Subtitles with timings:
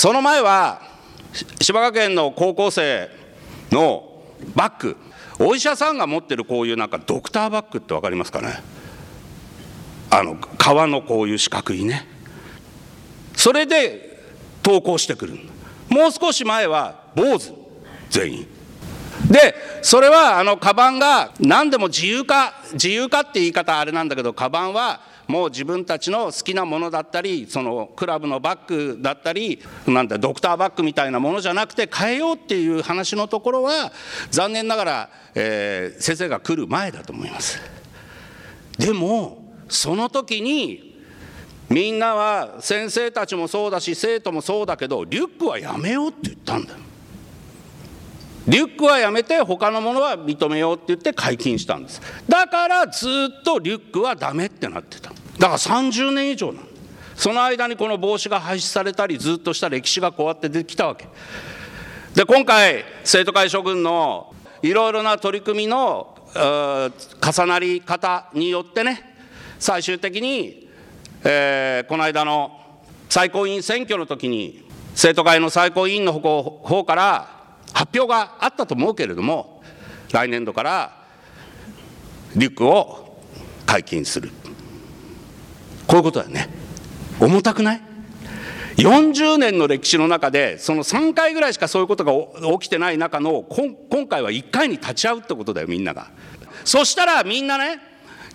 [0.00, 0.80] その前は
[1.60, 3.10] 芝学園の高校生
[3.70, 4.22] の
[4.54, 4.96] バッグ。
[5.38, 8.62] お医者さんが持ってるこういうなんかドクターバッグって分かりますかね？
[10.08, 12.08] あの革のこういう四角いね。
[13.36, 14.22] それで
[14.62, 15.34] 投稿してくる。
[15.90, 17.52] もう少し前は坊主
[18.08, 18.48] 全員。
[19.30, 33.92] でそれはあのカバンが何でも自由化自由化って言い方あれなんだけどカバンはもう自分たちの好きなものだったりそのクラブのバッグだったりなんだドクターバッグみたいなものじゃなくて変えようっていう話のところは
[34.30, 37.60] 残念ながら、えー、先生が来る前だと思います。
[38.76, 40.90] でもその時に
[41.68, 46.78] みんなは先生たちもそうだし生徒もそうだけどリュックはやめようって言ったんだよ。
[48.46, 52.00] リュックはやめて他のものは認めようって言って解禁したんです。
[52.28, 55.10] だからずっとリュックはダメってなってた。
[55.38, 56.70] だから30年以上なん
[57.20, 61.06] その間にこの帽子が廃止されたりずっとした歴史がこうやって出てきたわけ。
[62.14, 69.16] で今回生徒会諸君のいろいろな取り組みの重なり方によってね
[69.58, 70.68] 最終的に、
[71.22, 72.58] えー、この間の
[73.10, 77.39] 最高委員選挙の時に生徒会の最高委員の方から
[77.72, 79.62] 発表があったと思うけれども
[80.12, 81.04] 来年度から
[82.36, 83.18] リュックを
[83.66, 84.30] 解禁する。
[85.86, 86.48] こういうことだよね。
[87.20, 87.82] 重たくない
[88.76, 92.12] ？40年の歴史の中でその3回ぐらいしかそういうことが
[92.52, 96.10] 起きてない中の今回は1回に立ち会うってことだよみんなが。
[96.64, 97.80] そしたらみんなね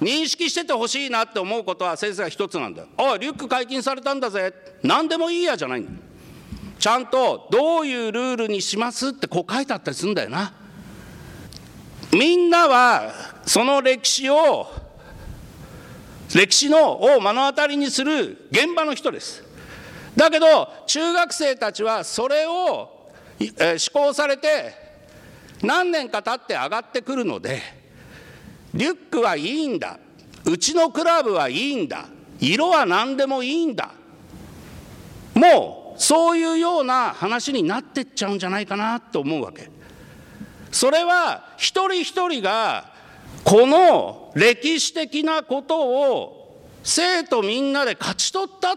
[0.01, 4.53] 認識しててほしいなって思うことは先生が一つなんだよおいリュック解禁されたんだぜ。
[4.83, 5.97] 何でもいいやじゃないんだよ。
[6.79, 10.53] ちゃんとどういうルールにしますってこう書いてあったりするんだよな。
[12.11, 13.11] みんなは
[13.45, 14.67] その歴史を
[16.33, 19.43] 歴史のを目の当たりにする現場の人です。
[20.15, 22.91] だけど中学生たちはそれを、
[23.77, 24.73] 施行されて
[25.61, 27.61] 何年か経って上がってくるので
[28.73, 29.99] リュックはいいんだ。
[30.45, 32.05] うちのクラブはいいんだ。
[32.39, 33.91] 色は何でもいいんだ。
[35.33, 39.69] もうそういうような話になってっちゃうんじゃないかなと思うわけ。
[40.71, 42.91] それは一人一人が
[43.43, 48.75] この歴史的なことを生徒みんなで勝ち取った。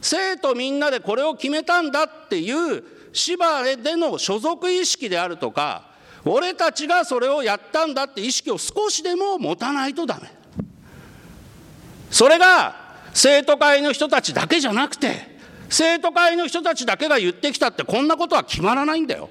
[0.00, 5.90] 生徒みんなでこれを決めたんだっていう芝での所属意識であるとか
[6.24, 10.30] 俺たちがそれをやったんだって意識を少しでも持たないとダメ。
[12.10, 12.76] それが
[13.12, 15.35] 生徒会の人たちだけじゃなくて
[15.68, 19.28] 生徒会の人たちだけが言ってきたってこんなことは決まらないんだよ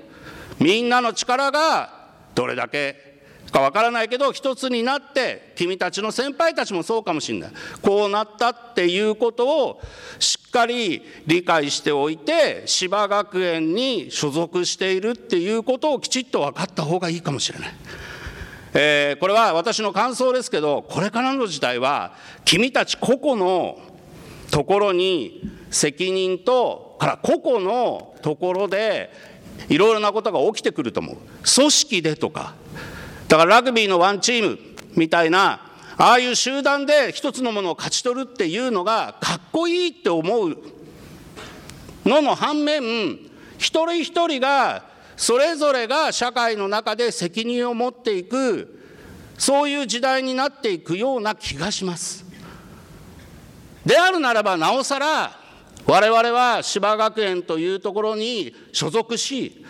[0.59, 3.06] みんなの力がどれだけ
[3.56, 7.51] かわからないけど一つになって君たちの先輩たちもそうかもしれない
[7.81, 9.81] こうなったっていうことを
[10.19, 17.69] しっかり理解しておいて芝学園に所属しているっていうことをきちっと分かった方がいいかもしれない。
[18.78, 22.13] えー、これは私の感想ですけどこれからの時代は
[22.44, 23.79] 君たち個々の
[24.51, 29.12] ところに責任とから個々のところで
[29.68, 31.18] いろいろなことが起きてくると思う
[31.53, 32.56] 組織でとか
[33.28, 34.59] だからラグビーのワンチーム
[34.96, 40.58] みたいなああいう集団で一つのものを勝ち取るっていうのがかっこいいって思う
[42.06, 42.81] のの反面
[43.57, 44.86] 一人一人が
[45.18, 48.81] それぞれが社会の中で責任を持っていく
[49.38, 52.24] そういう時代になっていくような気がします。
[53.86, 55.44] であるならばなおさら
[55.88, 59.63] 我々は芝学園というところに所属し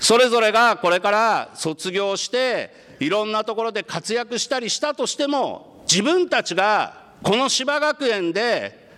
[0.00, 8.88] それぞれがこれから卒業していろんなところで活躍したりしたとしても自分たちがこの芝学園で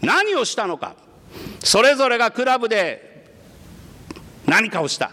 [0.00, 0.96] 何をしたのか
[1.60, 3.30] それぞれがクラブで
[4.46, 5.12] 何かをした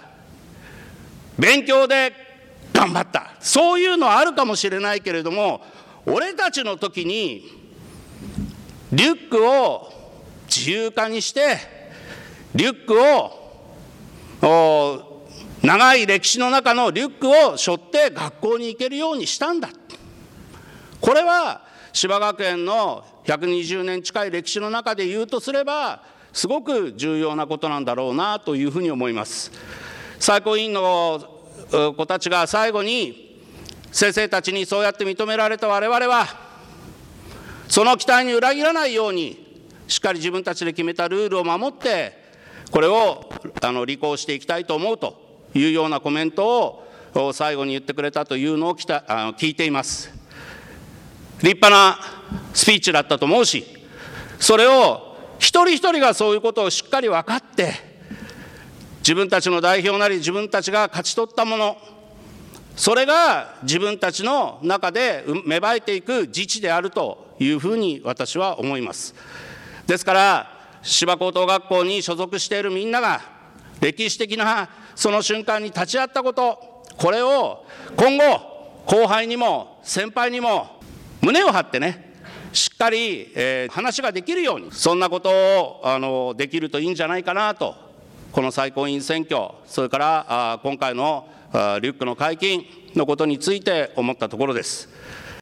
[1.37, 2.13] 勉強で
[2.73, 5.61] 頑張ったそういうのはあるかもしれないけれども
[6.05, 7.43] 俺たちの時に
[8.91, 9.98] リュックを
[10.59, 11.57] 自由化にして
[12.53, 13.01] リュック
[14.45, 15.23] を
[15.63, 19.69] 長い歴史の中のリュックを背負って学校に行けるようにしたんだ。
[20.99, 21.61] これは
[21.93, 26.03] 芝学園の120年近い歴史の中で言うとすれば
[26.33, 29.51] すごく重要なことなんだろうなというふうに思います。
[30.19, 31.21] 最高委員の
[31.95, 33.39] 子たちが最後に
[33.93, 36.27] 先生たちにそうやって認められた我々は
[37.69, 39.48] その期待に裏切らないように
[39.89, 42.17] しっかり自分たちで決めたルールを守って
[42.71, 43.27] これを
[43.61, 50.11] あの履行していきたいと思うというようなコメントを最後に言ってくれたというのをきたあの聞いています。
[51.41, 51.99] 立派な
[52.53, 53.65] スピーチだったと思うし
[54.39, 57.71] それを一人一人がそういうことをしっかり分かって
[58.99, 61.77] 自分たちの代表なり自分たちが勝ち取ったもの
[62.75, 69.15] それが自分たちの中で芽生えていく自治であるというふうに私は思います。
[69.89, 70.47] ですから
[70.83, 73.21] 芝高等学校に所属しているみんなが
[73.81, 77.65] 歴史的なその瞬間に立ち会ったことこれを
[77.97, 80.79] 今後後輩にも先輩にも
[81.21, 82.13] 胸を張ってね
[82.53, 87.73] しっかり、えー、話ができるようにそんなことをあのできるといいんじゃないかなと
[88.31, 92.63] この最高委員選挙それからあ今回のあリュックの解禁
[92.93, 94.87] のことについて思ったところです。